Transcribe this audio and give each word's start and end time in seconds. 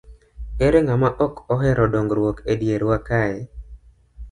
Ere 0.65 0.79
ng'ama 0.85 1.09
ok 1.25 1.35
ohero 1.53 1.85
dongruok 1.93 2.37
e 2.51 2.53
dierwa 2.61 2.97
kae? 3.07 3.35